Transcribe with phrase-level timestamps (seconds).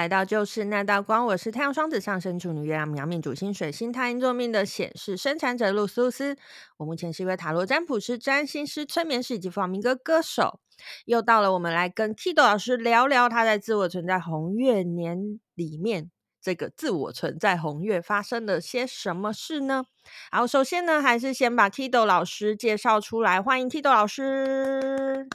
[0.00, 6.38] 来到就是那道光，我是太阳双子上升处女月亮苗命主星水星太阴坐命的显示生产者露丝露丝。
[6.78, 10.58] 我目前是一位塔罗占卜师、占星师、催眠师以及弗朗明哥歌手。
[11.04, 16.10] 又到了我们来跟 Kido 老师聊聊他在自我存在红月年里面
[16.40, 19.84] 这个自我存在红月发生了些什么事呢？
[20.30, 25.28] 好，首先呢，还是先把 Kido 老师介绍出来，欢迎 Kido 老师。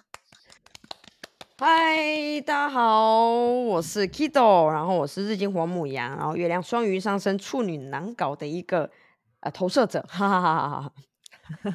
[1.57, 8.91] 嗨，大家好，我是 Kido，然后我是日金黄母羊，然后月亮双鱼上升处女难搞的一个
[9.39, 10.93] 呃投射者， 哈哈哈哈哈，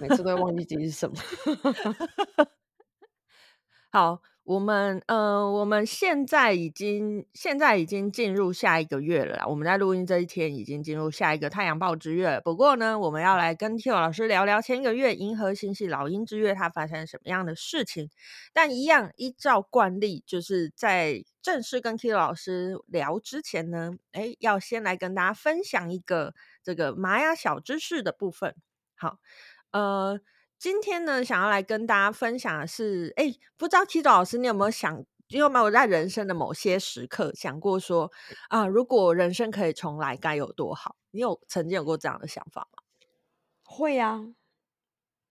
[0.02, 1.16] 每次都会忘记自己是什么。
[3.90, 4.20] 好。
[4.50, 9.46] 我们呃，我们现在已经现在已经进入下一个月了。
[9.46, 12.40] 我们在录音这一天已经进入下一个太阳报之月。
[12.44, 18.10] 不过呢，我们要来跟 Kido 老师聊聊前一个月银河星系老鹰之月它发生什么样的事情。
[18.52, 26.34] 但一样依照惯例，就是在正式跟 Kido 老师聊之前呢，诶，要先来跟大家分享一个
[26.64, 28.56] 这个玛雅小知识的部分。
[28.96, 29.18] 好，
[29.70, 30.18] 呃。
[30.60, 38.12] 今天呢，想要来跟大家分享的是，哎，不知道 Kido 老师，你有没有想，你有没有在人生的某些时刻想过说，
[38.50, 40.96] 啊，如果人生可以重来，该有多好？
[41.12, 42.82] 你有曾经有过这样的想法吗？
[43.64, 44.20] 会啊，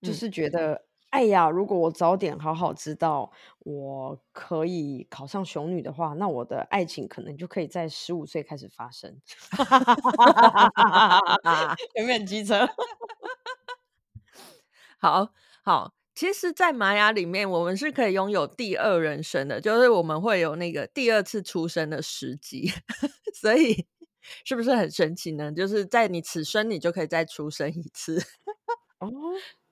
[0.01, 9.15] 就是觉得，嗯、哎呀，如果我早点好好知道我可以考上雄女的话，那我的爱情可能就可以在十五岁开始发生。
[11.93, 12.67] 有没有机车？
[14.99, 15.29] 好
[15.63, 22.69] 好，其实，在玛雅里面，我们是可以拥有第二人生的，就是我们会有那个第二次出生的时机，
[23.33, 23.87] 所以
[24.43, 25.51] 是不是很神奇呢？
[25.51, 28.21] 就是在你此生，你就可以再出生一次。
[28.99, 29.09] 哦，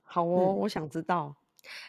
[0.03, 1.35] 好哦， 嗯、我想知道。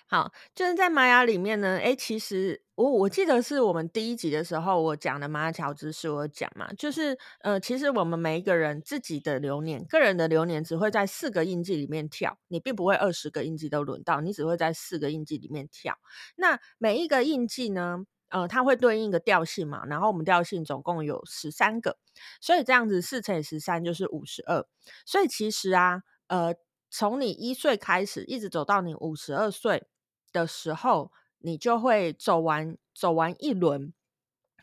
[0.08, 15.98] 好，就是在玛雅里面呢，诶，其实我我记得是我们第一集的时候我讲的玛雅乔治是，我讲嘛，就是呃，其实我们每一个人自己的流年，个人的流年只会在四个印记里面跳，你并不会二十个印记都轮到，你只会在四个印记里面跳。
[16.36, 21.98] 那每一个印记呢，呃，它会对应一个调性嘛，然后我们调性总共有十三个，
[22.40, 24.64] 所以这样子四乘以十三就是五十二。
[25.04, 26.54] 所以其实啊，呃。
[26.90, 29.84] 从你一岁开始，一直走到你五十二岁
[30.32, 33.92] 的时候，你就会走完走完一轮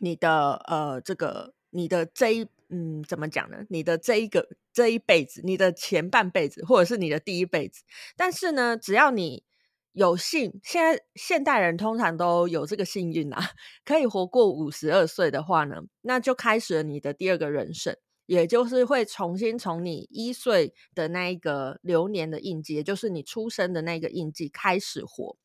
[0.00, 3.64] 你的呃这个你的这一嗯怎么讲呢？
[3.68, 7.82] 你的这一个这一辈子，你的前半辈子，或者是你的第一辈子。
[8.16, 9.44] 但是呢，只要你
[9.92, 13.40] 有幸，现在现代人通常都有这个幸运啊，
[13.84, 17.96] 可以活过五十二岁的话呢，那就开始了你的第二个人生。
[18.26, 25.36] 也就是会重新从你一岁的那一个流年的印记，也就是你出生的那个印记开始活，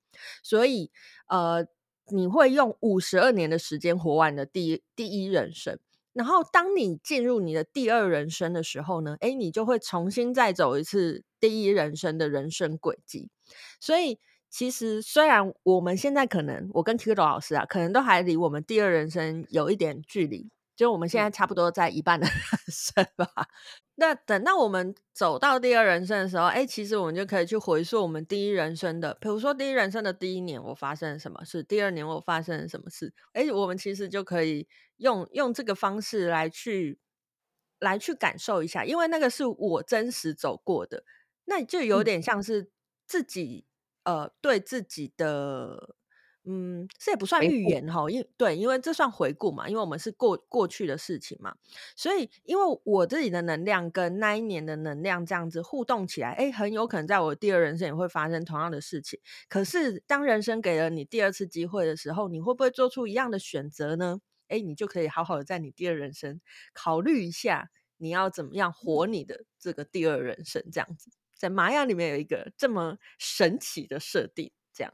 [0.44, 0.92] 所以
[1.28, 1.66] 呃，
[2.12, 5.80] 你会用五十二年的时间活完的第一第一人生。
[6.14, 13.30] 然后当你进入你的第二人生的时候呢，诶，你就会重新再走一次第一人生的人生轨迹。
[13.80, 14.20] 所以
[14.50, 20.50] 其实虽然我们现在可能我跟 Kido 老师啊，可能都还离我们第二人生有一点距离。
[20.82, 22.34] 就我们现在差不多在一半的 人
[22.68, 23.28] 生吧。
[23.94, 36.98] 那等到我们走到第二人生的时候，哎，其实我们就可以去回溯我们第一人生的，比如说第一人生的第一年我发生了什么事，第二年我发生了什么事，哎，我们其实就可以用用这个方式来去
[37.78, 41.04] 来去感受一下，因为那个是我真实走过的，
[41.46, 42.72] 那就有点像是
[43.06, 43.68] 自己、
[44.02, 45.94] 嗯、呃对自己的。
[46.44, 51.54] 嗯，这也不算预言哈，因对，因为这算回顾嘛，因为我们是过过去的事情嘛，
[51.96, 59.20] 所以因为我自己的能量跟那一年的能量这样子互动起来，哎，很有可能在我第二人生也会发生同样的事情。
[59.48, 64.20] 可是当人生给了你第二次机会的时候，你会不会做出一样的选择呢？
[64.48, 66.42] 哎，你就可以好好的在你第二人生
[66.74, 74.92] 考虑一下，你要怎么样活你的这个第二人生，这样子，在玛雅里面有一个这么神奇的设定，这样。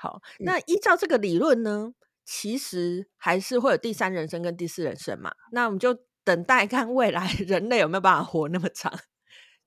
[0.00, 1.92] 好，那依照这个理论呢，
[2.24, 5.34] 其实还是会有第三人生跟第四人生嘛。
[5.50, 5.92] 那我们就
[6.22, 8.96] 等待看未来 人类有没有办法活那么长，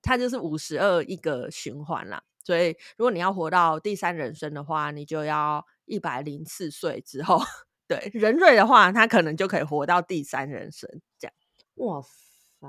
[0.00, 2.22] 它就是五十二一个循环啦。
[2.42, 7.40] 所以如果你要活到第三人生的话，你就要一百零四岁之后。
[7.86, 10.88] 对，人瑞的话，他可能就可以活到第三人生
[11.18, 11.34] 这样。
[11.74, 12.66] 哇塞，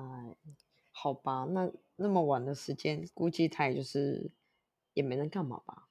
[0.92, 4.31] 好吧，那那么晚的时间，估计他也就是
[4.94, 5.88] 也没能干嘛吧。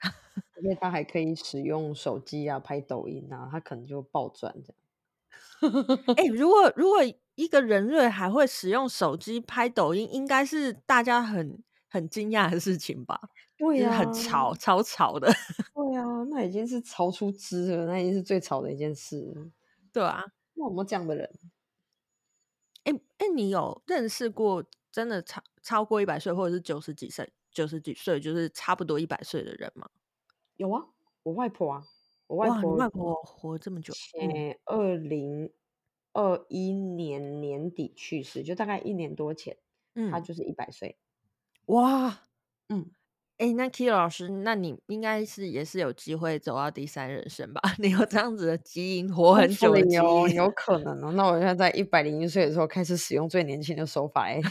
[0.62, 6.14] 因为他还可以使用手机啊，拍抖音啊，他可能就暴赚这样。
[6.16, 6.98] 哎、欸，如果如果
[7.34, 13.20] 一个人瑞还会使用手机拍抖音，应该是大家很很惊讶的事情吧？
[13.56, 15.32] 对呀、啊，很潮，超潮的。
[15.74, 19.34] 对呀、啊，那已经是潮出汁了，那已经是最潮的一件事。
[19.92, 20.24] 对啊，
[20.54, 21.28] 有没有这样的人？
[22.84, 29.88] 哎哎，你有认识过真的超超过一百岁，或者是九十几岁、九十几岁，就是差不多一百岁的人吗？
[30.62, 30.86] 有啊，
[31.24, 31.84] 我外婆啊，
[32.28, 35.50] 我外婆，外婆活这么久，前二零
[36.12, 39.56] 二一年年底去世，就大概一年多前，
[39.96, 40.96] 嗯，她就是一百岁。
[41.66, 42.20] 哇，
[42.68, 42.92] 嗯。
[43.38, 47.60] 哎，那 Kilo 老师，那你应该是也是有机会走到第三人生吧？
[47.80, 51.10] 你有这样子的基因，活很久的基因，有有可能哦。
[51.16, 54.42] 那我现在在一百零一岁的时候开始使用最年轻的手法来，来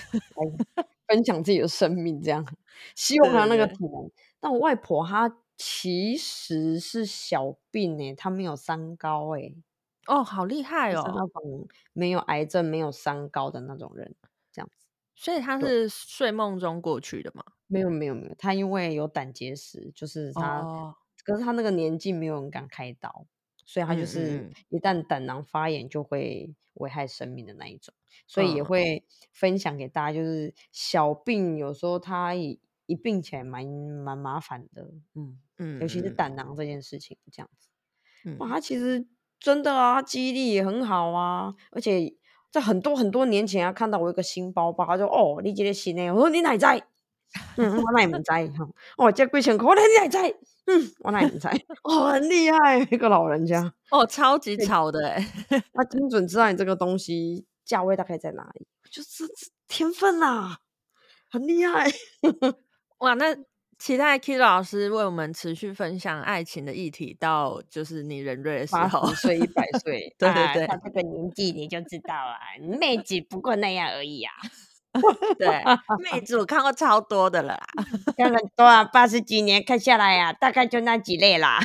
[1.08, 2.46] 分享自己的生命，这样
[2.96, 4.12] 希望他那个体能。
[4.42, 5.30] 但我外婆她
[5.64, 9.54] 其实是小病哎，他没有三高哎。
[10.08, 11.04] 哦，好厉害哦！
[11.06, 14.16] 是那种没有癌症、没有三高的那种人，
[14.52, 14.88] 这样子。
[15.14, 17.44] 所以他是睡梦中过去的吗？
[17.68, 23.28] 没有没有没有，他因为有胆结石，就是他，哦、可是他那个年纪没有人敢开刀，
[23.64, 27.94] 所以他就是一旦胆囊发炎就会危害生命的那一种，
[28.26, 32.34] 所以也会分享给大家，就是小病有时候他
[32.92, 34.84] 一一病起来蛮蛮麻烦的，
[35.16, 37.70] 嗯嗯，尤其是胆囊这件事情这样子，
[38.26, 39.08] 嗯、哇，他其实
[39.40, 42.14] 真的啊，记忆力也很好啊，而且
[42.52, 46.86] 在很多很多年前啊，看到我一个新包包，他说哦，你这个新的，我说你哪在？
[47.56, 48.70] 嗯，我哪也不知哈。
[48.98, 50.30] 哦，这几千块，你哪在？
[50.66, 51.48] 嗯，我哪也不知。
[51.84, 53.74] 哦，很厉害，一个老人家。
[53.90, 55.26] 哦，超级吵的哎。
[55.74, 59.24] 他精准知道你这个东西价位大概在哪里，就是
[59.70, 60.58] 天分啦、啊，
[61.32, 61.90] 很厉害。
[63.02, 63.36] 哇，那
[63.80, 72.38] 期待 Kilo 老师为我们持续分享爱情的议题，到就是你人瑞的时候，岁、一百 岁，对对对，到这个年纪你就知道啊，
[72.80, 74.32] 妹子不过那样而已啊。
[75.40, 75.48] 对，
[76.12, 77.68] 妹 子我看过超多的了啦，
[78.18, 81.60] 看很多啊，八十几年看下来呀、啊，大概就那几类啦。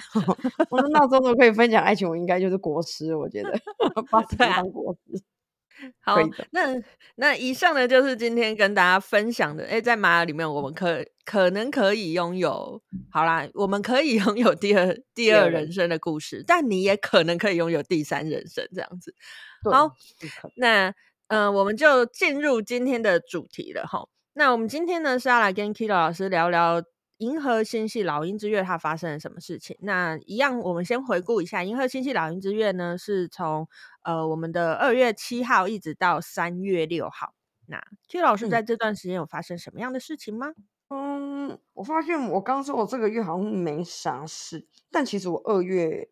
[0.70, 3.52] 我的闹钟都可以分享爱情，我应该就是国师，我觉得
[4.10, 5.20] 八十当国师。
[6.00, 6.16] 好，
[6.50, 6.62] 那
[7.16, 9.64] 那以上呢，就是今天跟大家分享的。
[9.66, 19.14] 哎，在玛雅里面，我们可可能可以拥有，好啦，我们可以 拥有第二第二人生的故事，但你也可能可以拥有第三人生这样子。
[19.70, 19.94] 好，
[20.56, 20.94] 那。
[21.28, 24.06] 嗯、呃，我们就进入今天的主题了哈。
[24.34, 26.80] 那我们今天呢是要来跟 Kilo 老师聊聊
[27.18, 29.76] 银河星系老鹰之月它发生了什么事情。
[29.80, 33.68] 那一样，我们先回顾一下银河星系老鹰之月呢，是从
[34.02, 37.34] 呃我们的二月七号一直到三月六号。
[37.66, 40.52] 那 Kilo 老师在这段时间有发生什么样的事情吗？
[40.88, 46.08] 嗯，我发现我刚说我这个月好像没啥事，但其实我二月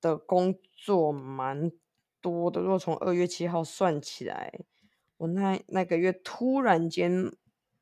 [0.00, 1.70] 的工作蛮。
[2.24, 4.60] 多的，如果从二月七号算起来，
[5.16, 7.32] 我那那个月突然间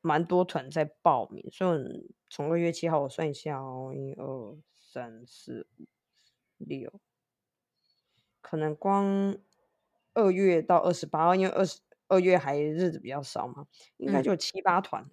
[0.01, 5.85] 蛮多团在报名，所以从二月七号我算一下哦，一二三四五
[6.57, 7.01] 六，
[8.39, 9.37] 可能光
[10.13, 13.67] 二月到二十八号，因为二十二月还日子比较少嘛，
[13.97, 15.05] 应该就有七八团，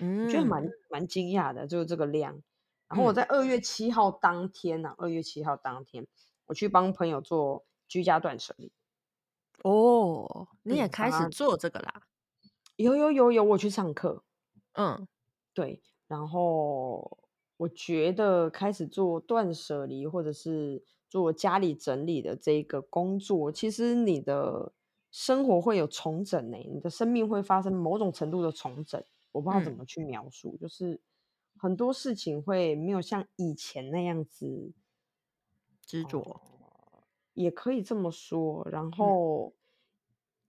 [0.00, 2.42] 嗯，我觉得蛮蛮惊讶的，就是这个量。
[2.88, 6.06] 然后我在二月七号当天呢、啊，二、嗯、月七号当天
[6.46, 7.64] 我去帮朋友做。
[7.90, 8.70] 居家断舍离
[9.64, 12.02] 哦，你也开始做这个啦？
[12.44, 14.22] 嗯、有有有有，我去上课。
[14.74, 15.08] 嗯，
[15.52, 15.82] 对。
[16.10, 17.16] 然后
[17.56, 24.72] 我觉得开始做断舍离，或者是做家里整理的这个工作，其实你的
[25.12, 29.00] 生活会有重整呢，你的生命会发生某种程度的重整。
[29.30, 31.00] 我不知道怎么去描述，嗯、就是
[31.56, 34.72] 很多事情会没有像以前那样子
[35.86, 36.40] 执着。
[37.34, 39.52] 也可以这么说，然后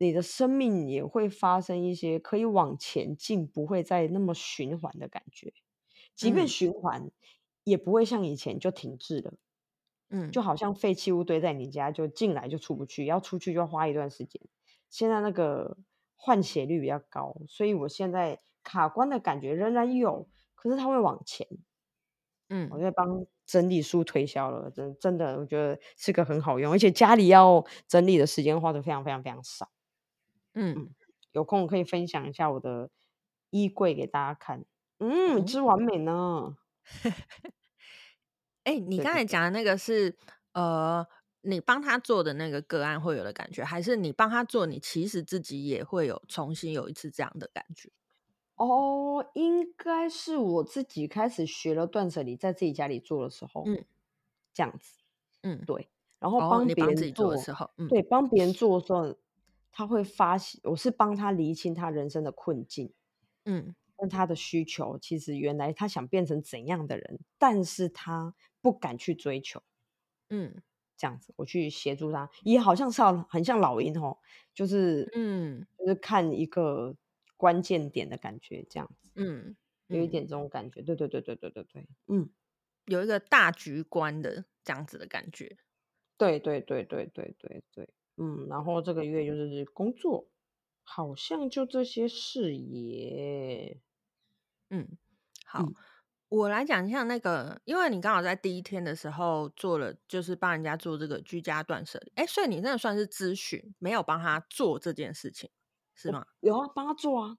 [0.06, 5.54] 你的生命也会发生一些可以往前进，不会再那么循环的感觉。
[6.16, 7.12] 即便循环，
[7.64, 9.34] 也不会像以前就停滞了。
[10.10, 14.42] 嗯，就好像废弃物堆在你家，就进来就出不去，要出去就要花一段时间。
[14.90, 15.78] 现在那个
[16.16, 21.48] 换血率比较高，所以我现在卡关的感觉仍然有，可是它会往前。
[22.50, 23.26] 嗯，我在帮。
[23.44, 29.70] 整理书推销了，真真的，我觉得是个很好用，而且家里要整理的时间花的非常非常非常少。
[30.54, 30.94] 嗯，
[31.32, 32.90] 有空可以分享一下我的
[33.50, 34.66] 衣柜给大家看。
[35.00, 36.58] 嗯，之完美呢。
[38.64, 40.16] 哎、欸，你刚才讲的那个是
[40.54, 41.06] 呃，
[41.42, 47.90] 你帮他做的那个个案会有的感觉，还是你帮他做，你其实自己也会有重新有一次这样的感觉？
[48.56, 53.84] 哦，应该是我自己开始学了断舍离，在自己家里做的时候，嗯，
[54.54, 55.00] 这样子，
[55.42, 55.90] 嗯，对，
[56.20, 59.16] 然后帮别人做，做的时候，嗯、对，帮别人做的时候，
[59.72, 62.94] 他会发现我是帮他厘清他人生的困境，
[63.46, 69.64] 嗯，跟他的需求，其实原来他想变成怎样的人，但是他不敢去追求，
[70.30, 70.62] 嗯，
[70.98, 74.18] 这样子，我去协助他，也好像是很像老鹰哦，
[74.54, 76.96] 就是嗯，就是看一个
[77.38, 79.56] 关键点的感觉，这样子，嗯，
[79.88, 82.30] 有一点这种感觉，对对对对对对对，嗯，
[82.86, 85.58] 有一个大局观的这样子的感觉，
[86.18, 90.30] 对对对对对对对，嗯，然后这个月就是工作，
[90.84, 93.82] 好像就这些事业，
[94.70, 94.98] 嗯，
[95.46, 95.64] 好。
[95.64, 95.74] 嗯
[96.32, 105.50] 我来讲一下那个，因为你刚好在第一天的时候做了，就是帮人家做这个居家断舍离，哎，所以你那个算是咨询，没有帮他做这件事情，
[105.94, 106.26] 是吗？
[106.40, 107.38] 有啊，帮他做啊，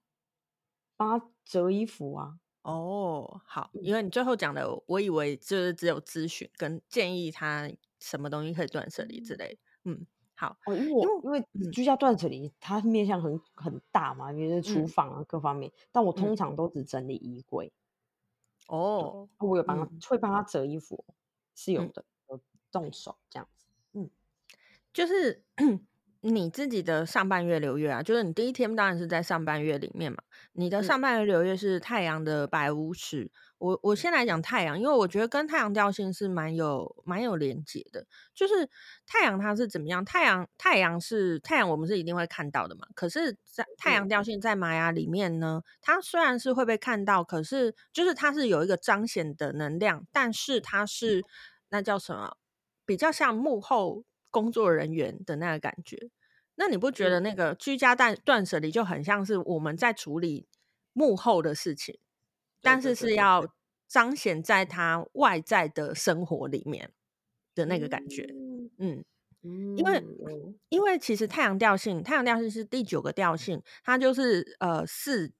[0.94, 2.38] 帮他折衣服啊。
[2.64, 9.58] 哦，好，因为你最后讲的，我以为就是只有咨询跟建议他什么东西可以断舍离之类。
[9.84, 10.06] 嗯，
[10.42, 17.72] 好，哦，因为我因为居家断舍离，它面向很很大嘛，比如厨房啊各方面，嗯，但我通常都只整理衣柜。
[18.66, 21.04] 哦，我有帮他，嗯、会帮他折衣服，
[21.54, 22.40] 是有的，有
[22.72, 23.66] 动手这样子。
[23.92, 24.10] 嗯，
[24.92, 25.44] 就是
[26.24, 30.18] 你自己的上半月流月啊，就是你第一天当然是在上半月里面嘛。
[30.52, 33.30] 你的上半月流月是太阳的白巫师。
[33.58, 38.06] 我我先来讲太阳，因为我觉得跟太阳调性是蛮有蛮有连结的。
[38.34, 38.68] 就是
[39.04, 40.04] 太阳它是怎么样？
[40.04, 42.86] 太阳太阳是太阳，我们是一定会看到的嘛。
[42.94, 51.24] 可是，在太阳调性在玛雅里面呢，它虽然是会被看到，可是就是它是有一个彰显的能量，但是它是
[51.70, 52.36] 那叫什么？
[52.84, 56.10] 比较像幕后工作人员的那个感觉。
[56.56, 60.48] 那你不觉得那个居家断断舍离就很像是我们在处理
[60.92, 62.00] 幕后的事情？
[62.60, 63.52] 但是是要
[63.88, 66.92] 彰显在他外在的生活里面
[67.56, 68.28] 的那个感觉，
[68.78, 69.04] 嗯，
[69.76, 70.04] 因为
[70.68, 75.32] 因为其实太阳调性，太阳调性是第九个调性，它就是呃四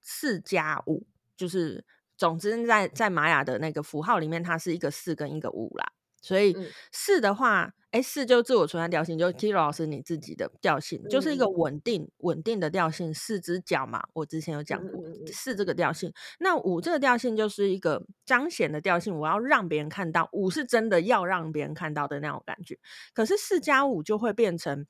[0.00, 1.04] 四加五，
[1.36, 1.84] 就是
[2.16, 5.92] 总之在在玛雅的那个符号里面，它是一个四跟一个五啦，
[6.28, 6.54] 所以
[6.92, 7.72] 四的话。
[7.90, 16.12] 哎，四就自我存在调性，就 Kiro 老师你自己的调性，嗯、就是一个稳定稳定的调性，四只脚嘛，我之前有讲过，嗯、四这个调性。
[16.38, 22.78] 那五这个调性就是一个彰显的调性，我要让别人看到，五是真的要让别人看到的那种感觉。
[23.14, 24.86] 可是四加五就会变成，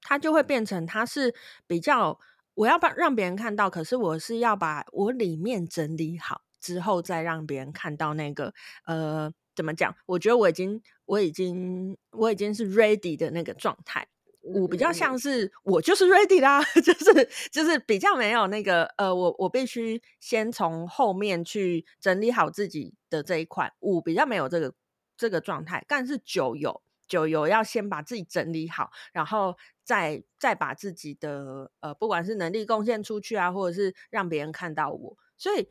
[0.00, 1.34] 它就会变成，它是
[1.66, 2.18] 比较
[2.54, 8.54] 我要把让别人看到，可是我是要把我里面整理好之后，再让别人看到那个
[8.86, 9.30] 呃。
[9.60, 9.94] 怎么讲？
[10.06, 14.08] 我觉得我已经，我已经，我已经是 ready 的那个状态。
[14.40, 23.70] 我比较像是我就是 ready 啦， 就是就是比较没有那个呃，我我必须先从后面去整理好自己的这一块。
[23.80, 24.72] 五比较没有这个
[25.14, 35.68] 这个状态，但是九有九有要先把自己整理好，然后再再把自己的呃，不管是能力贡献出去啊，或者是让别人看到我，所以。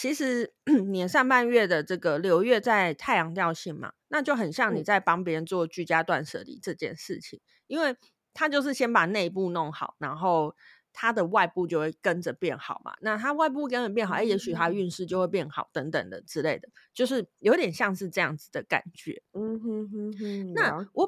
[0.00, 0.54] 其实
[0.88, 7.94] 你上半月的这个流月在太阳调性嘛，那就很像你在帮别人做居家断舍离这件事情，因为
[8.32, 10.56] 他就是先把内部弄好，然后
[10.94, 12.94] 他的外部就会跟着变好嘛。
[13.02, 19.22] 那他外部跟着变好，哎，也许他运势就会变好等等的之类的，就是有点像是这样子的感觉。
[19.34, 20.52] 嗯哼哼哼。
[20.54, 21.06] 那我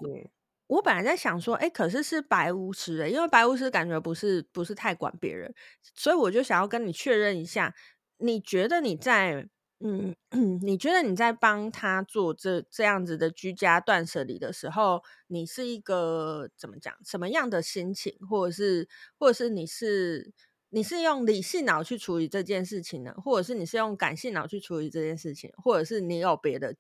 [0.67, 5.55] 我本来在想说，哎，可是是白巫师哎，因为白巫师感觉不是不是太管别人，
[5.95, 7.75] 所以我就想要跟你确认一下。
[8.23, 9.49] 你觉得你在
[9.81, 10.15] 嗯，
[10.63, 16.95] 你觉得你在帮他做这这样子的居家断舍离的时候，你是一个怎么讲？
[17.05, 18.89] 什么样的心情，或者是
[19.19, 20.33] 或者是你是
[20.71, 26.77] 你是用理性脑去处理这件事情呢，或者是你是用感性脑去处理这件事情，或者是你有别的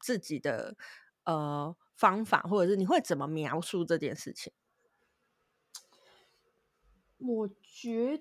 [0.00, 0.76] 自己的
[1.24, 4.52] 呃方法，或者是你会怎么描述这件事情？
[7.18, 8.20] 我觉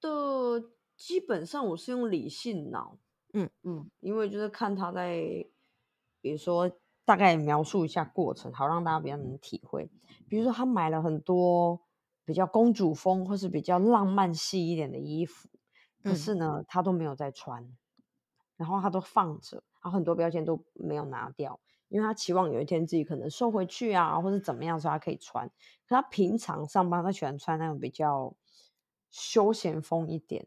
[0.00, 0.77] 得。
[0.98, 2.98] 基本上我是用理性脑，
[3.32, 5.16] 嗯嗯，因为就是看他在，
[6.20, 6.70] 比如说
[7.04, 9.88] 大概描述一下过程，好让大家比较能体会。
[10.28, 11.80] 比如说他买了很多
[12.24, 15.48] 比较公主风或是比较浪漫系一点的衣服，
[16.02, 17.72] 可是呢他都没有在穿，
[18.56, 25.48] 然后他都放着，然后很多标签都没有拿掉，因为他期望有一天自己可能收回去啊，或者怎么样说他可以穿。
[25.86, 28.34] 可他平常上班他喜欢穿那种比较
[29.10, 30.44] 休闲风一点。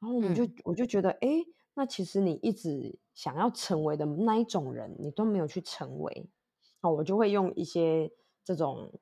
[0.00, 6.28] 然后我就、嗯、我就觉得，哎，那其实你一直想要成为的那一种人，你都没有去成为。
[6.80, 8.12] 哦，我就会用一些
[8.44, 8.92] 这种，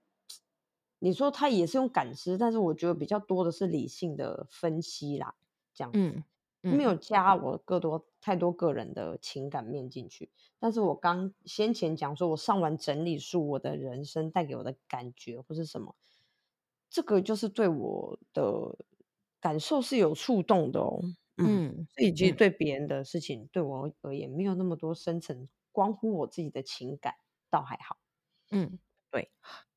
[0.98, 5.34] 你说他也是用感知，但是我觉得比较多的是理性的分析啦，
[5.74, 6.24] 这样子，嗯
[6.62, 10.30] 嗯、没有加我更多太多个人的情感面进去。
[10.58, 15.94] 但是我刚先前讲说，我上完整理术，我的人生带给我的感觉或是什么，
[16.88, 18.78] 这个就是对我的。
[19.46, 21.00] 感受是有触动的哦，
[21.36, 27.14] 嗯，所以其实对别人的事情，嗯、对我而言没有那么多深层关乎我自己的情感，
[27.48, 27.96] 倒还好。
[28.50, 29.30] 嗯，对，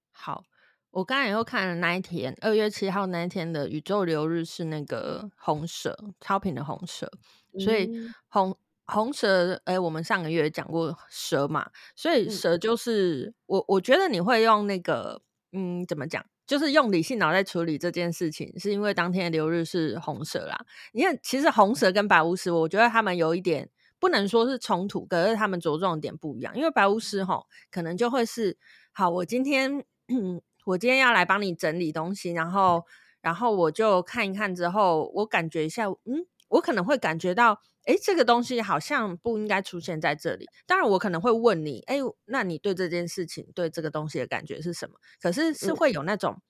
[0.09, 0.43] 好。
[0.89, 7.07] 我刚才又看了那一天，二月七号那一天的宇宙流日是那个红蛇，超频的红蛇，
[7.63, 7.91] 所以
[8.27, 15.21] 红红蛇，哎、欸，我们上个月讲过蛇嘛，所以蛇就是、嗯、我，我觉得你会用那个，
[15.51, 20.65] 嗯，怎么讲，就是用理性脑在处理这件事情，是因为当天的流日是红蛇啦。
[20.93, 28.57] 你看，其实红蛇跟白巫师，我觉得他们有一点不能说是冲突，可是他们着重点不一样，因为白巫师吼可能就会是，
[28.91, 29.85] 好，我今天。
[30.65, 32.83] 我今天要来帮你整理东西，然后，
[33.21, 40.45] 然后我就看一看之后，我感觉一下，嗯，我可能会感觉到，哎，这个东西好像不应该出现在这里。
[40.67, 44.95] 当然，我可能会问你，哎，那你对这件事情，对这个东西的感觉是什么？
[45.21, 46.41] 可是是会有那种，嗯、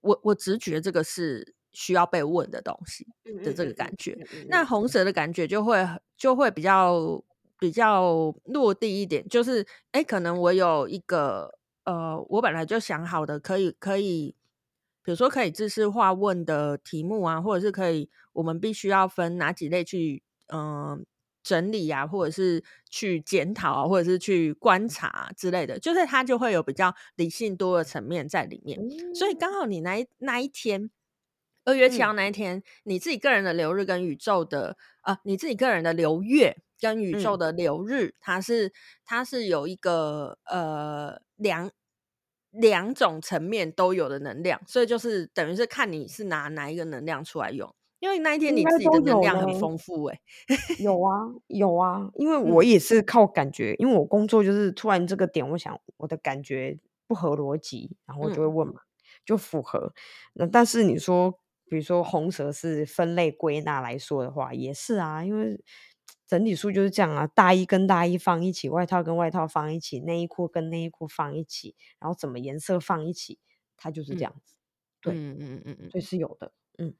[0.00, 3.06] 我我直觉这个是需要被问的东西
[3.44, 4.18] 的这个感觉。
[4.48, 5.86] 那红蛇的感觉就会
[6.16, 7.22] 就会比较
[7.58, 11.58] 比较落地一点，就是，哎，可能我有一个。
[11.84, 14.36] 呃，我本来就想好的，可以可以，
[15.10, 21.00] 比如说可以知识化问的题目啊，或者是可以，我们必须要分哪几类去，嗯、呃，
[21.42, 28.78] 整理啊，或者是去检讨啊，或者是去观察、啊、之类的，就是它就会有比较理性多的层面在里面。
[28.78, 30.88] 嗯、所以刚好你那一那一天，
[31.64, 36.56] 二月七号那一天，嗯、你自己个人的流日跟宇宙的啊、呃，你自己个人的流月。
[36.82, 38.72] 跟宇宙的流日，嗯、它是
[39.04, 41.70] 它是有一个呃两
[42.50, 47.72] 两种层面都有的能量，所以就是等于是看你是拿哪一个能量出来用。
[48.00, 58.88] 因为那一天你自己的能量很丰富哎、欸， 有啊有啊，因为我也是靠感觉，嗯、因为我工作就是突然这个点，我想我的感觉不合逻辑，然后我就会问嘛，嗯、
[59.26, 59.92] 就符合。
[60.32, 61.30] 那但是你说，
[61.68, 65.60] 比如说红蛇是分类归纳来说的话，也是啊，因为。
[66.30, 73.40] 整理术就是这样啊，大衣跟大衣放一起，外套跟外套放一起，内衣裤跟内衣裤放一起，然后怎么颜色放一起，
[73.76, 74.54] 它就是这样子。
[74.54, 76.52] 嗯、对，嗯嗯嗯嗯，这是有的。
[76.78, 76.94] 嗯，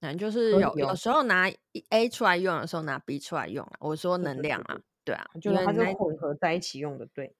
[0.00, 1.52] 反正就是有有时候拿
[1.90, 3.76] A 出来用，有时候拿 B 出来用啊。
[3.80, 7.06] 我说能量啊，对，啊，就是它就混合在一起用的。
[7.12, 7.34] 对，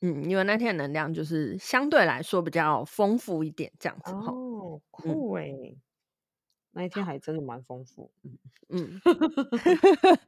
[0.00, 4.12] 嗯，因为那天的能量就是相对来说比较丰富一点，这样子。
[4.12, 5.48] 哦，酷哎。
[5.50, 5.76] 嗯
[6.72, 8.38] 那一天还真的蛮丰富， 嗯。
[8.70, 9.00] 嗯，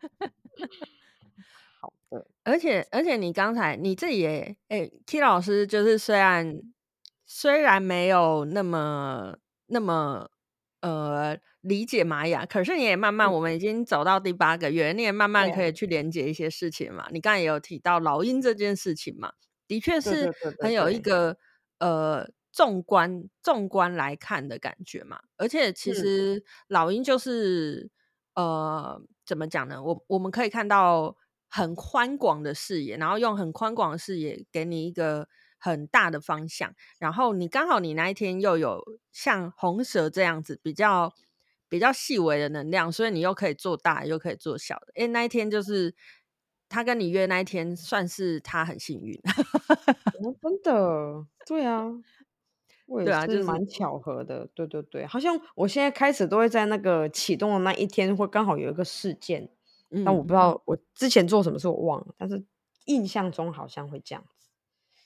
[1.81, 6.61] 好的，而且而且你刚才你自己也哎，T 老师就是虽然
[7.27, 10.31] 虽然没有那么那么
[10.81, 13.59] 呃理解玛雅，可是你也慢慢，嗯、我们已。
[13.59, 17.07] 经走到第八个月，你也慢慢可以去连接一些事情嘛。
[17.11, 19.33] 你刚才也有提到老鹰这件事情嘛，
[19.69, 21.37] 的确是很有一个
[21.79, 22.29] 呃。
[22.53, 27.91] 纵观纵观来看的感觉嘛，而且其实老鹰就是、
[28.35, 29.83] 嗯、呃，怎么讲呢？
[29.83, 31.17] 我我们可以看到
[31.49, 38.83] 很宽广的视野，然后用很宽广的视野给你一个很大的方向，然后你刚好你那一天又有
[39.13, 41.13] 像红蛇这样子比较
[41.69, 44.93] 比较细微的能量，所以你又可以做大，又可以做小的。
[44.97, 45.95] 哎，那一天就是
[46.69, 49.15] 他跟你约那一天，算是他很幸运。
[50.23, 51.93] 哦，真的，对啊。
[52.99, 59.49] 对啊，就是蛮巧合的，对对对，好像我现在开始都会在那个启动的那一天，会刚好有一个事件，
[59.91, 62.45] 嗯、但我不知道我之前做什么事，我忘了，但是
[62.87, 64.49] 印象中好像会这样子。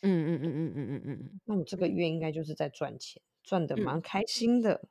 [0.00, 4.82] 嗯嗯嗯嗯嗯嗯嗯，那你这个月应该就是在赚钱，赚得蛮开心的。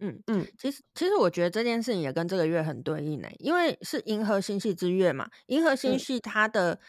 [0.00, 6.80] 嗯嗯，其实其实我觉得这件事情也跟这个月很对应呢，因为是银河星系之月嘛，银河星系它的。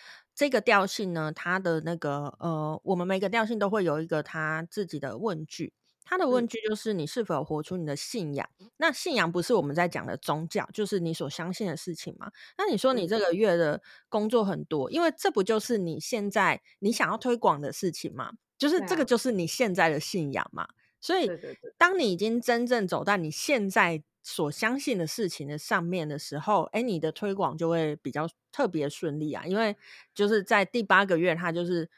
[0.41, 5.71] 嗯这个调性呢，它的那个呃，我们每个调性都会有一个它自己的问句，
[6.04, 8.49] 它的问句就是你是否活出你的信仰？
[8.60, 12.32] 嗯、那信仰不是我们在讲的宗教，就是你所相信的事情嘛？
[12.58, 18.32] 那你说你这个月的工作很多，因为这不就是你现在你想要推广的事情吗？
[18.58, 20.67] 就是这个就是你现在的信仰嘛？
[20.99, 21.30] 所以，
[21.77, 24.01] 当你已经真正走到你现在。
[24.24, 29.76] 所相信的事情的上面的时候，哎，你的推广就会比较特别顺利啊，因为
[30.14, 31.90] 就是在第八个月，他就是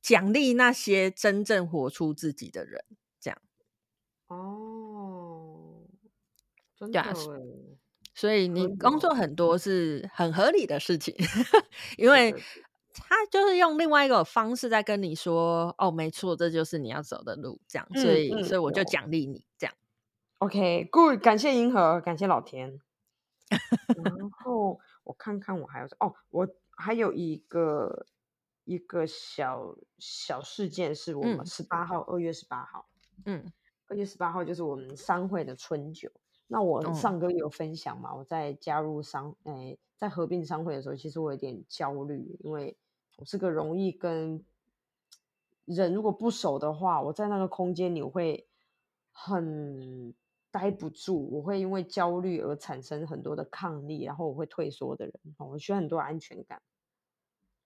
[0.00, 2.84] 奖励那些真正活出自己的人，
[3.20, 3.38] 这样。
[4.28, 5.86] 哦，
[6.76, 7.02] 真的。
[8.14, 11.12] 所以你工作很多是很合理的事情，
[11.98, 12.32] 因为
[12.92, 17.88] 他就是用另外一个方式在跟你说，哦，没错，这就是你要走的路，这样。
[17.96, 19.74] 所以，所以我就奖励你这样。
[20.44, 22.78] OK，Good，感谢银河，感谢老田。
[23.48, 28.04] 然 后我看看我还有哦，我还有一个
[28.64, 32.86] 一个小小事件，是我们十八号，二、嗯、月十八号，
[33.24, 33.50] 嗯，
[33.88, 36.12] 二月十八号就是我们商会的春酒。
[36.46, 38.10] 那我上个月有分享嘛？
[38.12, 42.76] 嗯、我在加入商，哎，在合并商会的时候，其实我有点焦虑，因为
[43.16, 44.44] 我是个容易跟
[45.64, 48.46] 人如果不熟的话，我在那个空间里我会
[49.10, 50.14] 很
[50.54, 56.62] 待不住，我会因为焦虑而产生很多的抗力，然后我会退缩的人，我需要很多安全感。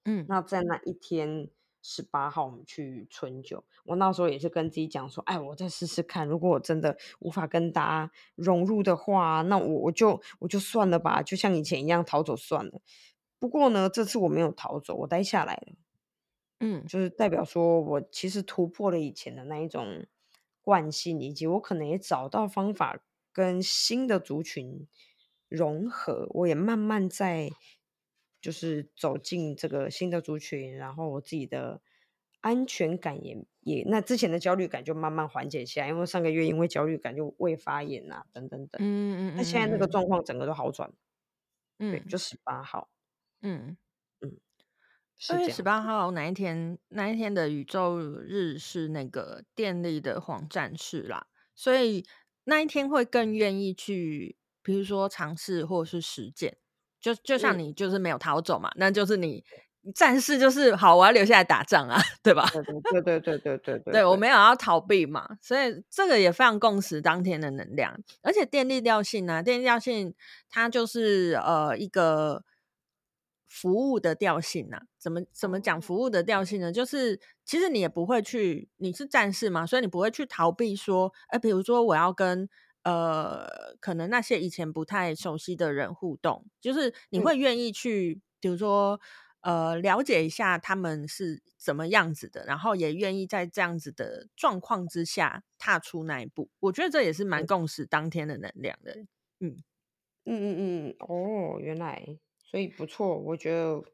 [0.07, 1.51] 嗯，那在那一天
[1.83, 12.81] 十八号我们去春酒，我那时候也是跟自己讲说，哎，我再试试看，如果我真的无法跟大家融入的话，那我我就我就算了吧，就像以前一样逃走算了。
[13.38, 15.74] 不过呢，这次我没有逃走，我待下来了。
[16.61, 20.07] 嗯，就是代表说我其实突破了以前的那一种
[20.68, 23.00] 惯性，以及我可能也找到方法
[23.33, 24.87] 跟新的族群
[25.48, 26.26] 融合。
[26.35, 27.48] 我也慢慢在
[28.38, 31.81] 就是走进这个新的族群，然后我自己的
[32.42, 38.78] 安全感也也那之前的焦虑感就慢慢缓解下来，因为上个月因为焦虑感就胃发炎啊等等等。
[38.78, 40.92] 嗯嗯嗯，那现在那个状况整个都好转。
[41.78, 42.90] 嗯，对，就十八号。
[43.40, 43.78] 嗯。
[45.31, 52.04] 二月十八号哪一天那一天的宇宙日是那个电力的黄战士啦所以
[52.44, 56.57] 那一天会更愿意去比如说尝试或是实践。
[57.00, 59.44] 就就像你就是没有逃走嘛那就是你
[59.94, 62.44] 战士就是好我要留下来打仗啊 对吧
[62.90, 64.04] 对对对对对 对对？
[64.04, 64.35] 我没有。
[64.35, 67.96] 要逃避嘛所以这个也非常共识当天的能量。
[68.22, 70.12] 而且电力调性呢电力调性
[70.50, 72.42] 它就是呃一个
[73.48, 76.70] 服务的调性啊，怎么怎么讲服务的调性呢？
[76.70, 82.48] 就是其实你也不会去，你是战士嘛，所以你不会去逃避说，哎，比如说我要跟
[82.82, 83.46] 呃，
[83.80, 89.00] 可能那些以前不太熟悉的人互动，就是你会愿意去，比如说
[89.40, 96.50] 呃，了解一下他们是怎么样子的，然后也愿意在这样子的状况之下踏出那一步。
[96.61, 98.92] 我觉得这也是蛮共识当天的能量的。
[99.40, 99.62] 嗯
[100.24, 102.18] 嗯嗯嗯，哦，原来。
[102.50, 103.84] 所以不错，我觉得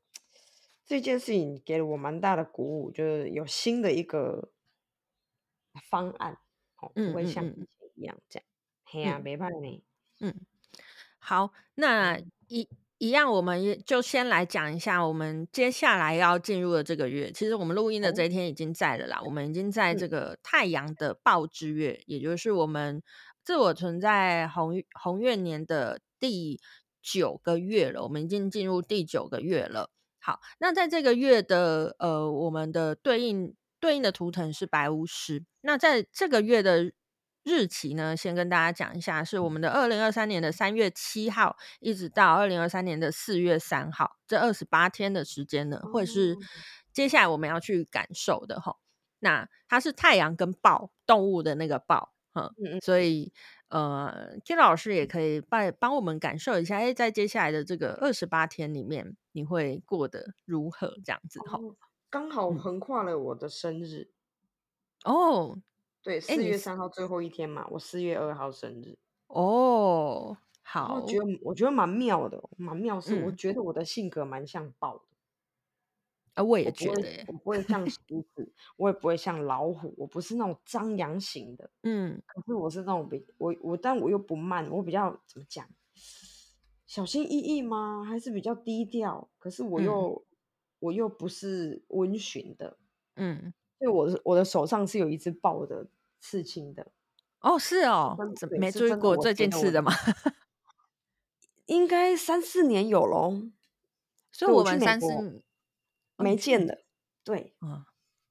[0.87, 4.53] 这件事情给了我蛮大的鼓舞，就是有新的一个
[5.91, 6.39] 方案，
[6.81, 8.47] 哦，不会像以前一样这样。
[8.85, 9.83] 嘿呀，没办法呢。
[10.21, 10.33] 嗯，
[11.19, 17.33] 好，那一一样，我们也就先来讲一下我们接下来要进入的这个月。
[17.33, 23.03] 其实我们录音的这一天已经在了啦，哦、我们已经在这个太阳的报之月，嗯、也就是我们
[23.43, 26.61] 自我存在红红月年的第。
[27.05, 29.91] 九个月了，我们已经进入第九个月了。
[30.19, 35.45] 好，那在这个月的呃，我们的对应对应的图腾是白巫师。
[35.61, 36.91] 那在这个月的
[37.43, 46.35] 日期呢，先跟大家讲一下，是我们的二零二三年的三月七号，一直到二零二三年的四月三号，这二十八天的时间呢，会是
[46.91, 48.77] 接下来我们要去感受的哈。
[49.19, 52.51] 那它是太阳跟豹动物的那个豹，哈，
[52.83, 53.31] 所以。
[53.75, 60.95] 呃，Kira 老师也可以帮帮我们感受一下，哎，在接下来的这个二十八天里面，你会过得如何？
[61.05, 61.59] 这样子哈，
[62.09, 64.13] 刚好横跨了我的生日。
[65.05, 65.59] 哦，
[66.05, 68.97] 对，四月三号最后一天嘛，我四月二号生日。
[69.27, 75.05] 哦，好，我觉得我觉得蛮妙的，蛮妙是，我觉得我的性格蛮像豹的。
[76.35, 77.99] 啊，我也觉得我，我不会像狮
[78.35, 85.65] 子，我也不会像老虎，我不是那种张扬型的，嗯，可是我是那种比我我，但我又不慢，我比较怎么讲，
[86.87, 88.05] 小心翼翼吗？
[88.05, 89.31] 还是比较低调？
[89.39, 90.37] 可是我又、嗯、
[90.81, 92.79] 我又不是温驯的，
[93.15, 95.87] 嗯，所以我的我的手上是有一只豹的
[96.21, 96.91] 刺青的，
[97.41, 99.93] 哦，是哦，怎么没注意过最近刺的吗？
[101.67, 103.41] 应该三四年有咯。
[104.33, 105.41] 所以我们三四。
[106.17, 106.83] 没见的，
[107.25, 107.85] 对，嗯，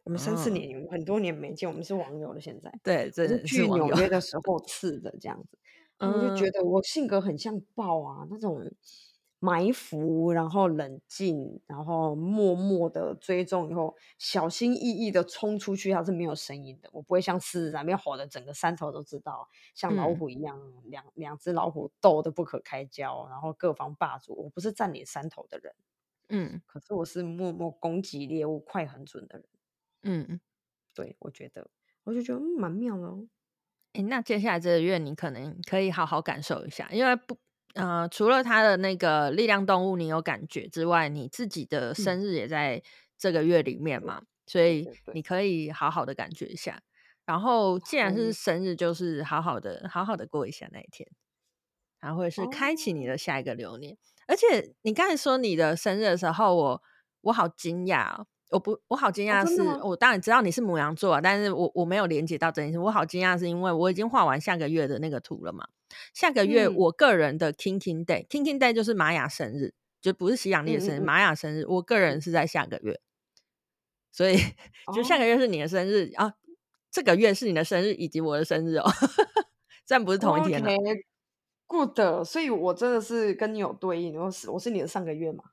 [0.04, 2.40] 我们三四年，嗯、很多年没见，我们是网友了。
[2.40, 5.58] 现在，对，这是去纽约的时候刺的这样子，
[6.00, 8.72] 我就觉得我性格很像豹啊，那种
[9.40, 16.90] 埋伏，然后冷静，然后默默的追踪，以后小心翼翼的冲出去，它是没有声音的。
[16.94, 24.34] 我不会像狮子在那边吼的，整个山头都知道，像老虎一样，嗯、两两只老虎斗得不可开交，然后各方霸主。
[24.34, 25.74] 我不是占领山头的人。
[26.30, 29.48] 嗯，可是我是默默攻击猎物快很准的人。
[30.04, 30.40] 嗯，
[30.94, 31.70] 对，我觉得，
[32.04, 33.28] 我就觉得嗯蛮妙的哦。
[33.94, 37.38] 哎，那接下来这个月你可能可以好好感受一下，因为不，
[37.76, 42.82] 呃，除了他的那个力量动物你有感觉之外，你自己的生日也在
[43.18, 46.82] 这个月里面嘛，嗯、所以你可以好好的感觉一下。
[47.26, 51.08] 然后既然是生日，就是好好的好好的过一下那一天，
[52.00, 53.94] 然后或者是开启你的下一个流年。
[53.94, 56.82] 哦而且你刚才说你的生日的时候，我
[57.22, 58.28] 我好惊讶哦！
[58.52, 62.78] 我不，我好惊讶是，哦、我当然知道你是母羊座，但是我我没有连接到这件事。
[62.78, 65.68] 我好惊讶是因为我已经画完下个月的那个图了嘛？
[66.14, 71.66] 下个月我个人的 King King Day，King King Day 就是玛雅生日，就不是西洋历的生日，嗯嗯嗯，玛雅生日。
[71.68, 73.00] 我个人是在下个月，
[74.12, 74.38] 所以
[74.94, 76.34] 就下个月是你的生日、哦、啊，
[76.92, 78.90] 这个月是你的生日以及我的生日哦，
[79.86, 80.70] 虽然不是同一天了。
[81.68, 85.44] Okay，good，所以我真的是跟你有对应，我是我是你的上个月嘛？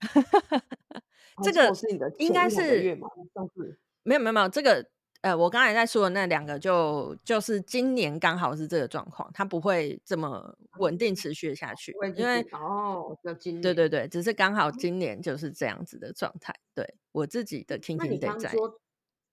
[1.42, 3.08] 这个是你的应该是月嘛？
[3.34, 4.90] 上次没有没有没有这个。
[5.22, 16.54] 呃，我刚才在说的那两个就，就就是今年刚好是这个状况，它不会这么稳定持续下去，因为哦，今对对对，只是刚好今年就是这样子的状态。
[16.74, 18.54] 对我自己的 Kin Kin 在，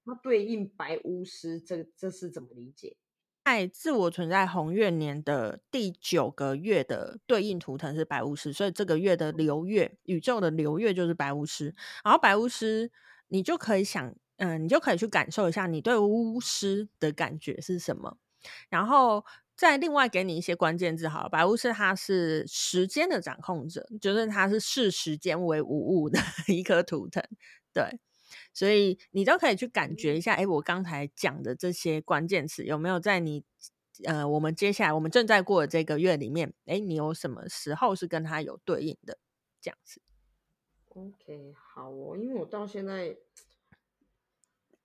[0.04, 2.98] 它对应白巫师，这这是怎么理解？
[3.48, 12.92] 在自我存在红月年的第九个月的对应图腾是白巫师，所以这个月的流月，宇宙的流月就是白巫师，然后白巫师
[13.30, 14.14] 你就可以想。
[14.40, 18.18] 嗯，你就可以去感受一下你对巫师的感觉是什么，
[18.70, 21.08] 然后再另外给你一些关键字。
[21.08, 26.20] 好了，白巫师他是时间的掌控者，就是他是视时间为无物的
[26.54, 27.24] 一颗图腾。
[27.74, 28.00] 对，
[28.58, 33.43] 所以你都可以去感觉一下，哎，我刚才讲的这些关键词有没有在你
[34.06, 39.20] 呃，我们接下来我们正在过的这个月里面，哎，你有什么时候是跟他有对应的
[39.62, 40.02] 这样子
[40.88, 43.15] ？OK，好哦，因为我到现在。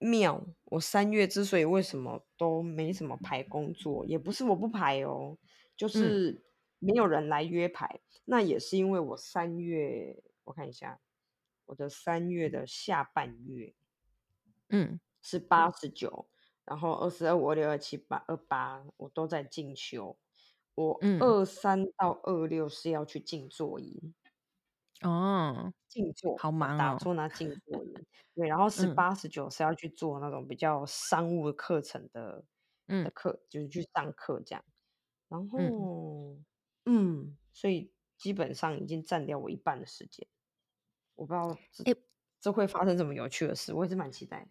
[0.05, 5.39] 妙，我三月之所以为什么都没什么排工作，也不是我不排哦，
[5.77, 6.43] 就是
[6.81, 7.87] 没有人来约排。
[7.87, 10.99] 嗯、那也是因为我三月，我看一下，
[11.67, 13.75] 我的三月的下半月，
[14.69, 16.29] 嗯，是八十九，
[16.65, 20.19] 然后二十二、五二六、二七八、二八，我都在进修。
[20.75, 24.15] 我二三到二六是要去静坐营。
[25.03, 27.85] 哦，静坐好忙哦，打坐那静坐
[28.35, 32.45] 对，然后十八十九是要去做那种比较商务的课程的，
[32.87, 34.65] 嗯，的课就是去上课这样，
[35.29, 36.45] 然后嗯，
[36.85, 40.27] 嗯，所以基本上已经占掉我一半的时间，
[41.15, 41.97] 我不知道这，
[42.41, 44.49] 这会发生什么有趣的事，我也是蛮期待的。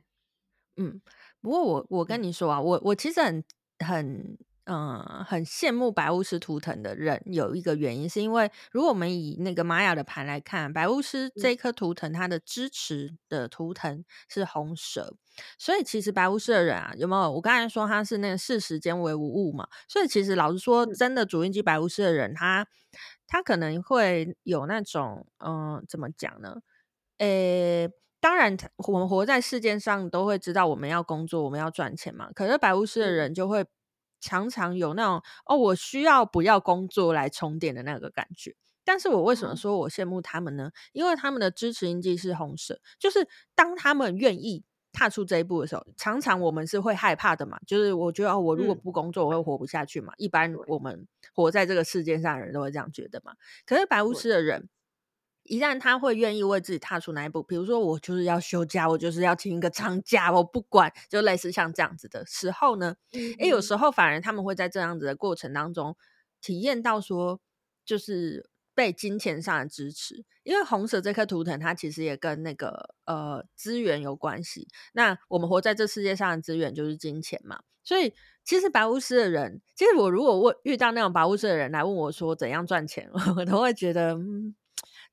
[0.83, 1.01] 嗯，
[1.41, 3.43] 不过我我跟你说啊，我我其实很
[3.79, 4.37] 很。
[4.65, 15.15] 嗯，很羡慕白巫师图腾的人，有一个原因是因为，如果我们以那个玛雅的盘来看，白巫师这颗图腾，它的支持的图腾是红蛇，
[15.57, 17.31] 所以其实白巫师的人啊，有没有？
[17.31, 22.65] 我刚才说他是那个视时间为无物嘛，所以其实老实说，真的主印记白巫师的人，他
[23.31, 26.57] 他可能会有那种，嗯，怎么讲呢？
[27.19, 27.89] 诶，
[28.19, 28.57] 当然，
[28.89, 32.29] 我们活在世界上都会知道我们要工作，我们要赚钱嘛。
[32.35, 33.65] 可是白巫师的人就会。
[34.23, 38.55] 常常有那种哦，我需要不要工作来充电的那个感觉。
[38.85, 40.69] 但是我为什么说我羡慕他们呢？
[40.93, 44.63] 因为他们的支持印记是红色，就是当他们愿意
[45.01, 47.59] 踏出这一步的时候，常常我们是会害怕的嘛。
[47.65, 50.13] 就是我觉得哦，我如果不工作，我会活不下去嘛。
[50.17, 53.33] 一般我们活在这个世界上的人都会这样觉得嘛。
[53.65, 54.69] 可是白巫师的人。
[55.43, 65.97] 一旦他会愿意为自己踏出那一步，比如说我就是要休假，我就是要请一个长假，我不管，就类似像这样子的时候呢，诶、嗯，有时候反而他们会在这样子的过程当中
[66.41, 67.41] 体验到说，
[67.83, 74.67] 就是被金钱上的支持，因为红蛇这颗图腾它其实也跟那个呃资源有关系。
[74.93, 84.55] 那我们活在这世界上的资源就是金钱嘛，所以其实白巫师的人，其实我如果问遇到那种白巫师的人来问我说怎样赚钱， 我都会觉得嗯。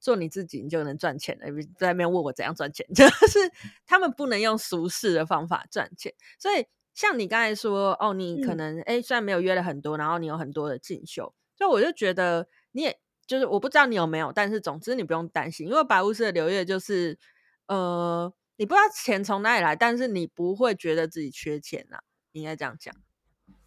[0.01, 1.47] 做你自己，你就能赚钱了。
[1.77, 3.51] 在那边问我怎样赚钱， 就是
[3.85, 6.14] 他们不能用俗世的方法赚钱。
[6.38, 12.97] 所以，像你刚才说，哦，你可能哎、嗯，虽然没有约了很多，然后你有很多的进修，所以我就觉得你也
[13.29, 17.17] 就是我不知道你有没有，但是总之你不用担心，因为白巫师的流月就是
[17.69, 22.93] 呃，你不知道钱从哪里来，但是你不会觉得自己缺钱呐、啊，应该这样讲。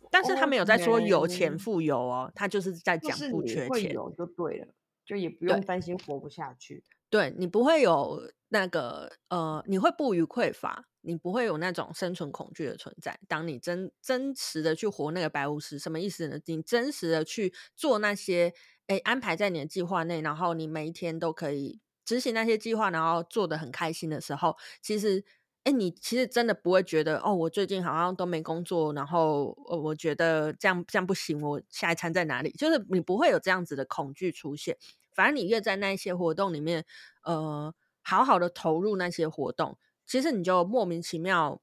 [0.09, 4.67] 但是他没有在说有钱富有哦，他就是在讲不缺钱，有就对了。
[5.03, 13.19] 就也不用担心活不下去，对，你不会有那个呃，你会不虞匮乏，你不会有那种生存恐惧的存在。
[13.27, 16.39] 当你真真实的去活那个白巫师，什么意思呢？
[16.45, 18.53] 你真实的去做那些
[18.91, 25.23] 诶安排在你的计划内，然后你每一天都可以执行那些计划，然后做得很开心的时候，其实
[25.63, 32.51] 诶你其实真的不会觉得哦，我最近好像都没工作，然后，我觉得这样这样不行，我下一餐在哪里？
[32.51, 34.77] 就是你不会有这样子的恐惧出现。
[35.13, 36.83] 反正你越在那一些活动里面，
[37.23, 41.61] 呃，好好的投入那些活动，其实你就莫名其妙，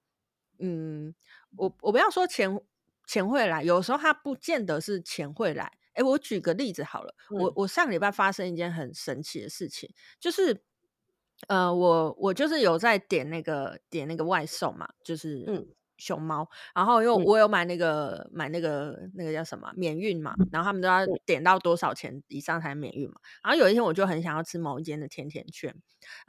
[0.58, 1.14] 嗯，
[1.56, 2.58] 我我不要说钱
[3.06, 5.72] 钱会来，有时候它不见得是钱会来。
[5.98, 10.62] 诶，我举个例子好了，嗯、我我上个礼拜发生一件很神奇的事情，就是，
[11.48, 23.16] 呃，我我就是有在点那个点那个外送嘛，就是，嗯，熊猫，然后因为我有买那个、嗯、买那个那个叫什么免运嘛，然后他们都要点到多少钱以上才免运嘛。
[23.42, 25.74] 然后有一天我就很想要吃某一间的甜甜圈，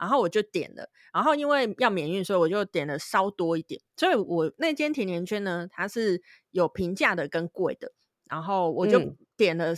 [0.00, 3.80] 然后我就点了，然后因为要免运，所以我就点了稍多一点。
[3.96, 7.92] 所以我那间甜甜圈呢，它是有平价的跟贵的，
[8.28, 9.74] 然后我就点了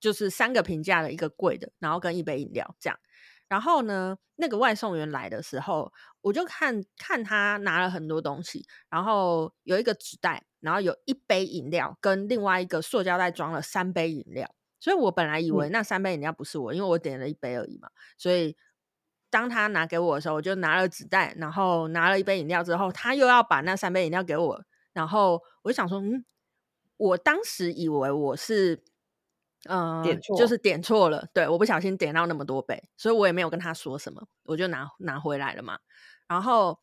[0.00, 2.98] 就是三个平价的一个贵的，然后跟一杯饮料这样。
[3.46, 5.92] 然后呢，那个外送员来的时候，
[6.22, 14.52] 我就看看他拿了很多东西，然后有一个纸袋，然后有一杯饮料，跟另外一个塑胶袋装了三杯饮料。
[14.80, 17.88] 所以我本来以为那三杯饮料不是我，因为我点了一杯而已嘛。
[18.18, 18.56] 所以
[19.30, 26.24] 当他拿给我的时候，我就拿了纸袋，然后拿了一杯饮料之后，他又要把那三杯饮料给我，然后我就想说，嗯，
[26.96, 28.82] 我当时以为我是。
[29.68, 35.78] 嗯，点错就是点错了，对，我不小心点到那么多杯，所以我也没有跟他说什么，我就拿拿回来了嘛。
[36.28, 36.80] 然后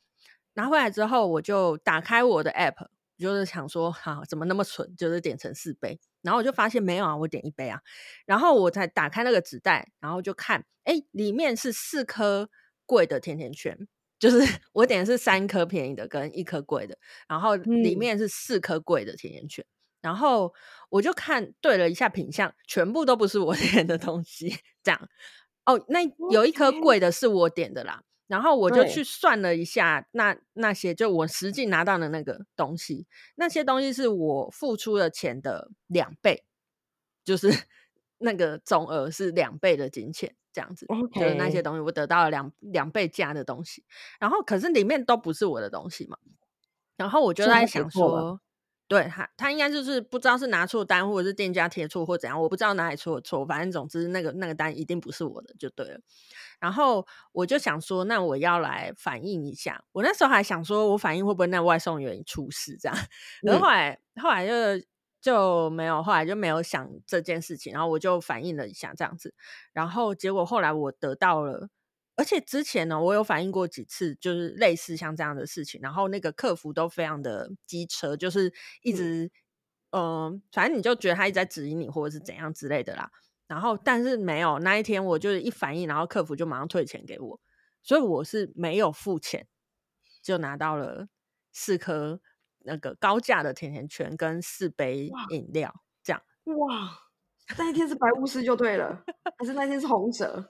[0.54, 6.00] 拿回来之后，我就打开我的 app，就是想说，哈、啊，怎么那么蠢，就是点成四杯。
[6.22, 7.82] 然后我就发现没有啊，我点一杯啊。
[8.26, 12.50] 然后我才打开那个纸袋，然后就看，哎，里面是四颗
[12.86, 13.78] 贵的甜甜圈，
[14.18, 14.38] 就是
[14.74, 19.64] 我点的是三颗便宜的跟一颗贵的，然后里面是四颗贵的甜甜圈。
[19.64, 19.68] 嗯
[20.04, 20.54] 然后
[20.94, 24.56] 我就看对了一下品相，全部都不是我 点的东西。
[24.84, 25.10] 这样
[25.66, 28.02] 哦，那有一颗贵的是我点的啦。
[28.02, 28.06] Okay.
[28.28, 36.46] 然后我就去算了一下，那那些就我实际拿到的那个东西，那些东西是我付出的钱的两倍，
[37.26, 37.50] 就是
[38.20, 40.86] 那个总额是两倍的金钱，这样子。
[40.86, 41.20] Okay.
[41.22, 43.84] 就是那些东西我得到了两两倍价的东西，
[44.20, 46.20] 然后可是里面都不是我的东西嘛。
[46.98, 48.40] 然后我就在想说。
[48.88, 53.46] 对他，他应该就是不知道是拿错单，或者是店家贴错，或怎样，我不知道哪里出了错。
[53.46, 56.00] 反正总之，那个那个单一定不是我的，就对了。
[56.60, 59.84] 然后我就想说，那我要来反映一下。
[59.94, 62.98] 我那时候还想说，我反映会不会那外送员出事这样。
[63.42, 64.86] 然后后来、嗯、后来就
[65.22, 67.74] 就没有，后来就没有想这件事情。
[67.74, 69.34] 然后我就反映了一下这样子。
[69.72, 71.70] 然后结果后来我得到了。
[72.16, 79.32] 而且之前呢，我有反映过几次，就是类似像这样的事情，然后那个客服都非常的机车，就是一直，
[79.90, 83.10] 嗯、呃，反正你就觉得他一直在指引你，或者是怎样之类的啦。
[83.48, 87.42] 然后，但是没有那一天，我就是一反应，然后客服就马上退钱给我，
[87.82, 89.48] 所以我是没有付钱，
[90.22, 91.08] 就拿到了
[91.52, 92.22] 四颗
[92.60, 95.74] 那个高价的甜甜圈跟四杯饮料，
[96.04, 96.22] 这样。
[96.46, 97.00] 哇，
[97.58, 99.04] 那一天是白巫师就对了，
[99.38, 100.50] 还是那天是红蛇？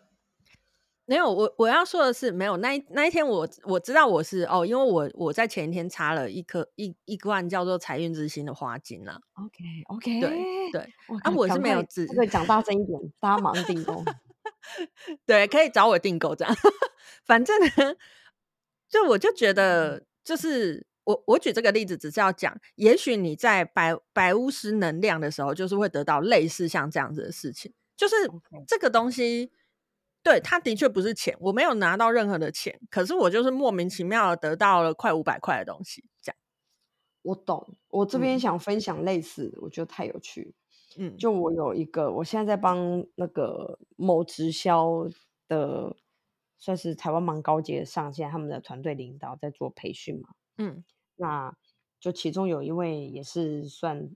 [1.06, 9.20] 没有，我我要说的是，没有那一那一天我我知道我是哦，因为我我在前一天插了一颗一一罐叫做财运之星的花精啊。
[9.34, 10.82] OK OK，对对，
[11.24, 14.02] 啊，我是没有只对讲大声一点，大家忙订购。
[15.26, 16.56] 对，可以找我订购这样。
[17.26, 17.96] 反正呢，
[18.90, 28.16] 就我就觉得，就是我我举这个例子，只是要讲，也许你在白白巫师能量的时候，就是会得到类似像这样子的事情，就是
[28.66, 29.52] 这个东西。
[30.24, 36.38] 对，他的确不是钱，我没有拿到任何的钱，可是我就是莫名其妙的得到了快五百块的东西，这样。
[37.24, 40.56] 我懂，我这边想分享类似我觉得太有趣。
[40.98, 45.08] 嗯，就我有一个，我现在在帮那个某直销
[45.48, 45.96] 的，
[46.58, 50.30] 算是台湾蛮高阶的上线，他们的团队领导在做培训嘛。
[50.58, 50.84] 嗯，
[51.16, 51.56] 那
[52.00, 54.10] 就其中有一位也是算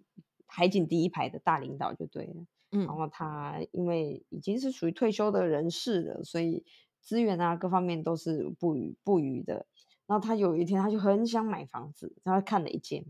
[0.47, 2.45] 海景第一排的大领导，就对了。
[2.71, 6.65] 嗯，然后他因为已经是属于退休的人士了，所以
[6.99, 9.65] 资源啊各方面都是不予不予的。
[10.05, 13.05] 然后他有一天他就很想买房子，他看了一间，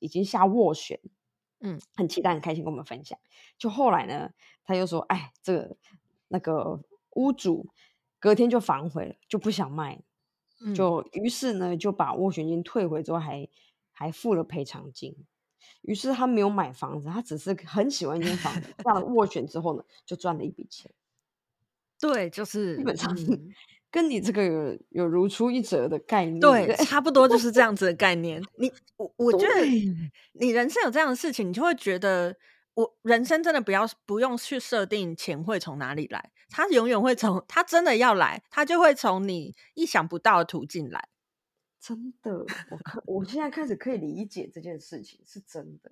[0.00, 1.00] 已经下斡旋，
[1.60, 3.18] 嗯，很期待很开心跟我们分享。
[3.58, 4.30] 就后来呢，
[4.64, 5.76] 他又说，哎，这个
[6.28, 6.82] 那个
[7.16, 7.68] 屋主
[8.18, 10.02] 隔天就反悔了，就不想卖，
[10.74, 13.48] 就于是呢就把斡旋金退回之后还，
[13.90, 15.16] 还还付了赔偿金。
[15.82, 18.74] 于是他没有买房子，他只是很喜欢一间房子。
[18.84, 20.90] 上了斡旋之后呢，就赚了一笔钱。
[22.00, 23.16] 对，就是基本上
[23.90, 26.40] 跟你这个有有如出一辙的概念。
[26.40, 28.42] 对，差不多就是这样子的概念。
[28.56, 29.64] 你我我觉得
[30.32, 32.36] 你人生有这样的事情，你就会觉得
[32.74, 41.08] 我人生真的不要不用去设定钱会从哪里来，他永远会从他真的要来，他就会从你意想不到的途径来。
[41.82, 42.32] 真的，
[42.70, 45.90] 我看我现在开始可以理解这件事情是真的，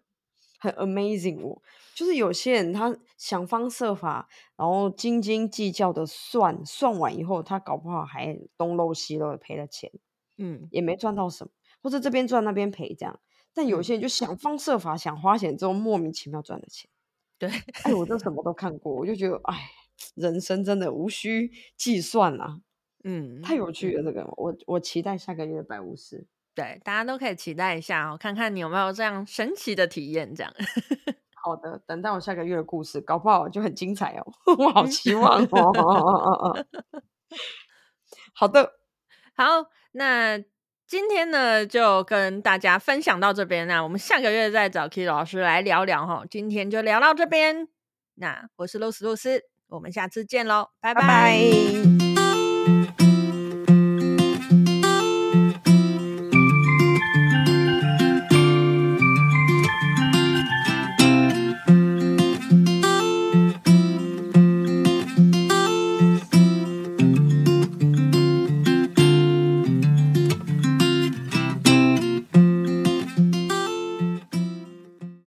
[0.61, 1.41] 很 amazing。
[1.41, 1.61] 我
[1.97, 9.91] 就是有些人他想方设法，然后斤斤计较的算，算完以后他搞不好还东漏西漏的赔了钱，
[10.39, 11.51] 嗯，也没赚到什么，
[11.83, 13.19] 或者这边赚那边赔这样。
[13.53, 16.89] 但有些人就想方设法想花钱之后莫名其妙赚了钱，
[17.37, 17.51] 对，
[17.83, 19.73] 哎，我这什么都看过，我就觉得哎，
[20.15, 22.61] 人生真的无需计算啊。
[23.05, 26.27] 嗯，太有趣了，这个我我期待下个月的白巫师。
[26.55, 30.35] 对，大家都可以期待一下哦，看看你有没有这样神奇的体验。
[30.35, 30.53] 这样，
[31.43, 36.67] 好的，等待我下个月的故事，搞不好就很精彩哦， 我好期望哦。
[38.35, 38.73] 好的，
[39.35, 39.45] 好，
[39.93, 40.39] 那
[40.87, 46.25] 今天呢就跟大家分享到这边，那我们下个月再找 Kiro 老师来聊聊哈。
[46.29, 47.69] 今天就聊到这边，
[48.17, 51.01] 那我是露丝露丝，我们下次见喽，拜拜。
[51.01, 52.10] 拜拜。